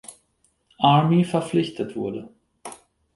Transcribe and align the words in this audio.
Army 0.79 1.23
verpflichtet 1.23 1.93
wurde. 1.95 2.27